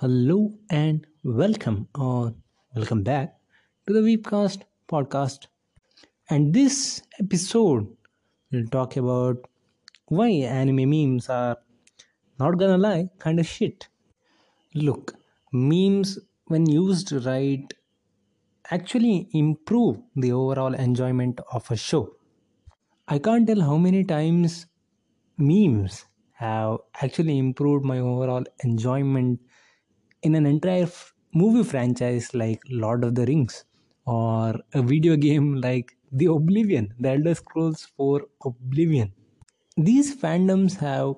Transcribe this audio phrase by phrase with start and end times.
[0.00, 2.32] Hello and welcome or
[2.76, 3.34] welcome back
[3.84, 5.48] to the Weebcast podcast.
[6.30, 7.88] And this episode
[8.52, 9.38] will talk about
[10.06, 11.56] why anime memes are
[12.38, 13.88] not gonna lie, kind of shit.
[14.72, 15.14] Look,
[15.52, 17.74] memes when used right
[18.70, 22.14] actually improve the overall enjoyment of a show.
[23.08, 24.66] I can't tell how many times
[25.38, 29.40] memes have actually improved my overall enjoyment
[30.22, 30.88] in an entire
[31.32, 33.64] movie franchise like Lord of the Rings
[34.06, 39.12] or a video game like The Oblivion, The Elder Scrolls 4 Oblivion.
[39.76, 41.14] These fandoms have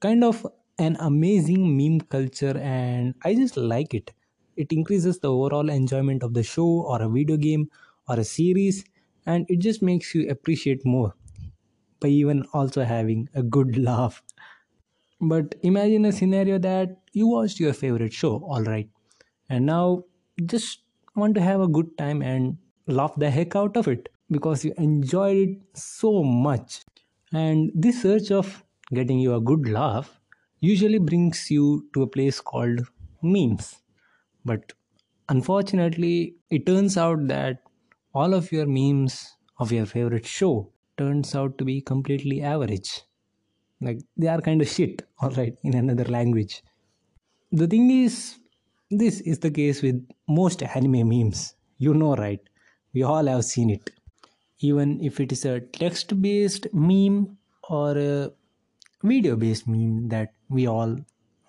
[0.00, 0.46] kind of
[0.78, 4.12] an amazing meme culture and I just like it.
[4.56, 7.70] It increases the overall enjoyment of the show or a video game
[8.08, 8.84] or a series
[9.26, 11.14] and it just makes you appreciate more
[12.00, 14.22] by even also having a good laugh.
[15.20, 18.88] But imagine a scenario that you watched your favorite show, all right,
[19.48, 20.04] and now
[20.46, 20.82] just
[21.16, 24.72] want to have a good time and laugh the heck out of it because you
[24.78, 26.80] enjoyed it so much.
[27.32, 30.20] And this search of getting you a good laugh
[30.60, 32.80] usually brings you to a place called
[33.22, 33.82] memes.
[34.44, 34.72] But
[35.28, 37.62] unfortunately, it turns out that
[38.14, 43.02] all of your memes of your favorite show turns out to be completely average
[43.80, 46.62] like they are kind of shit all right in another language.
[47.52, 48.38] The thing is
[48.90, 51.54] this is the case with most anime memes.
[51.78, 52.40] You know right?
[52.92, 53.90] We all have seen it.
[54.58, 57.36] Even if it is a text based meme
[57.68, 58.30] or a
[59.02, 60.96] video based meme that we all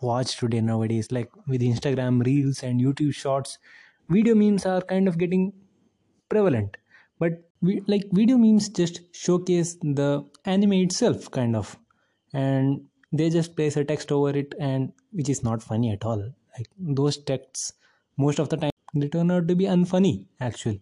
[0.02, 3.60] watch today nowadays like with instagram reels and youtube shorts
[4.10, 5.54] video memes are kind of getting
[6.32, 6.78] prevalent.
[7.20, 11.78] But we like video memes just showcase the anime itself kind of
[12.34, 16.22] and they just place a text over it and which is not funny at all.
[16.58, 17.74] Like those texts
[18.18, 20.82] most of the time they turn out to be unfunny actually.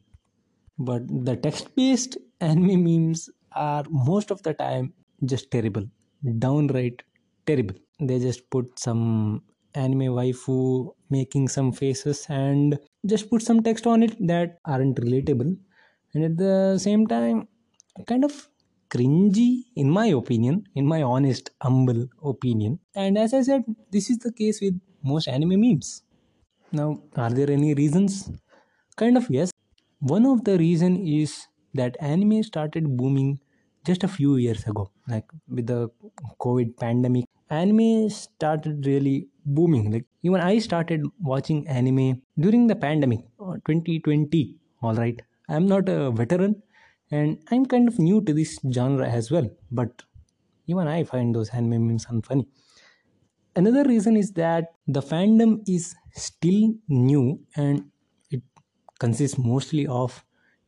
[0.77, 4.93] But the text based anime memes are most of the time
[5.25, 5.85] just terrible.
[6.39, 7.03] Downright
[7.45, 7.75] terrible.
[7.99, 9.43] They just put some
[9.75, 15.57] anime waifu making some faces and just put some text on it that aren't relatable.
[16.13, 17.47] And at the same time
[18.07, 18.49] kind of
[18.89, 22.79] cringy in my opinion in my honest humble opinion.
[22.95, 26.03] And as i said this is the case with most anime memes.
[26.71, 28.31] Now are there any reasons?
[28.95, 29.51] Kind of yes.
[29.99, 33.39] One of the reason is that anime started booming
[33.85, 35.89] just a few years ago like with the
[36.41, 37.25] covid pandemic.
[37.49, 39.91] Anime started really booming.
[39.91, 45.21] Like even i started watching anime during the pandemic uh, 2020 all right.
[45.49, 46.61] I'm not a veteran
[47.11, 50.03] and i'm kind of new to this genre as well but
[50.67, 52.45] even i find those anime memes unfunny
[53.55, 57.89] another reason is that the fandom is still new and
[58.31, 58.41] it
[58.99, 60.23] consists mostly of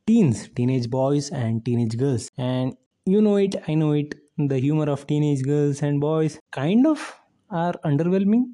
[0.07, 2.29] teens teenage boys and teenage girls.
[2.37, 2.75] And
[3.05, 7.19] you know it i know it the humor of teenage girls and boys kind of
[7.49, 8.53] are underwhelming.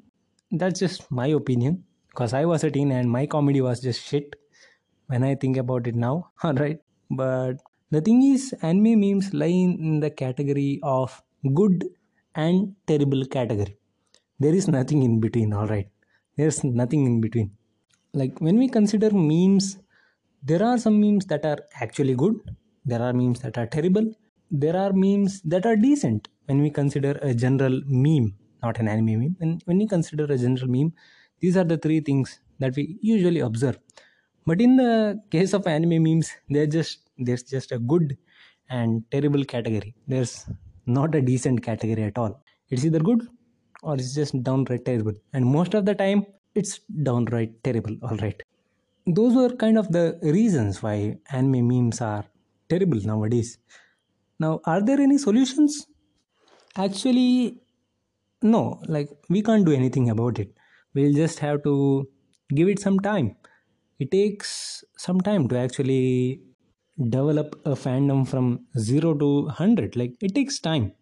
[0.50, 4.34] That's just my opinion because i was a teen and my comedy was just shit
[5.06, 7.58] when i think about it now all right but
[7.90, 11.22] the thing is anime memes lie in the category of
[11.54, 11.84] good
[12.34, 13.76] and terrible category.
[14.38, 15.88] There is nothing in between all right.
[16.36, 17.56] There's nothing in between.
[18.12, 19.78] Like when we consider memes
[20.42, 22.36] there are some memes that are actually good.
[22.84, 24.12] There are memes that are terrible.
[24.50, 26.28] There are memes that are decent.
[26.46, 30.36] When we consider a general meme not an anime meme And when we consider a
[30.36, 30.92] general meme
[31.40, 33.78] these are the three things that we usually observe.
[34.46, 38.16] But in the case of anime memes they're just there's just a good
[38.70, 39.94] and terrible category.
[40.06, 40.46] There's
[40.86, 42.42] not a decent category at all.
[42.70, 43.28] It's either good
[43.82, 45.14] or it's just downright terrible.
[45.32, 48.42] And most of the time it's downright terrible all right
[49.06, 52.24] those were kind of the reasons why anime memes are
[52.68, 53.58] terrible nowadays.
[54.38, 55.86] Now are there any solutions?
[56.76, 57.62] Actually
[58.42, 58.80] no.
[58.86, 60.54] Like we can't do anything about it.
[60.94, 62.08] We'll just have to
[62.54, 63.36] give it some time.
[63.98, 66.42] It takes some time to actually
[66.98, 70.92] develop a fandom from 0 to 100 like it takes time.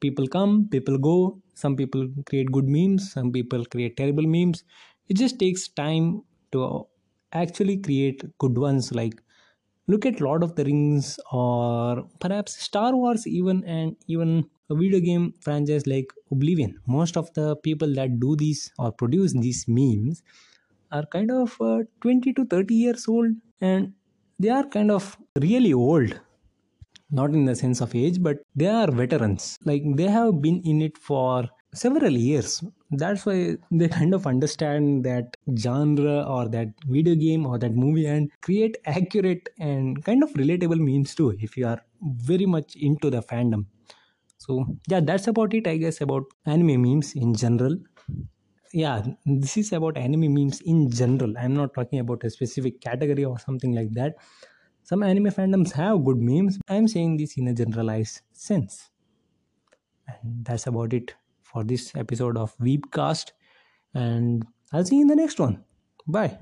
[0.00, 1.40] People come people go.
[1.54, 4.64] Some people create good memes some people create terrible memes.
[5.08, 6.22] It just takes time
[6.52, 6.86] to
[7.32, 8.92] actually create good ones.
[8.92, 9.22] Like
[9.88, 15.00] look at lord of the rings or perhaps star wars even and even a video
[15.00, 16.78] game franchise like oblivion.
[16.86, 20.22] Most of the people that do these or produce these memes
[20.92, 23.32] are kind of uh, 20 to 30 years old.
[23.60, 23.94] And
[24.38, 26.18] they are kind of really old
[27.10, 30.82] not in the sense of age but they are veterans like they have been in
[30.82, 32.64] it for several years.
[32.90, 38.06] That's why they kind of understand that genre or that video game or that movie
[38.06, 43.10] and create accurate and kind of relatable memes too if you are very much into
[43.10, 43.66] the fandom.
[44.38, 47.76] So, yeah, that's about it, I guess, about anime memes in general.
[48.72, 51.34] Yeah, this is about anime memes in general.
[51.38, 54.16] I'm not talking about a specific category or something like that.
[54.82, 56.58] Some anime fandoms have good memes.
[56.68, 58.90] I'm saying this in a generalized sense.
[60.06, 63.32] And that's about it for this episode of Weebcast.
[63.94, 65.64] And I'll see you in the next one.
[66.06, 66.38] Bye.